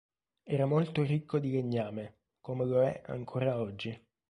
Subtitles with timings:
[0.45, 4.03] Era molto ricco di legname, come lo è ancora oggi.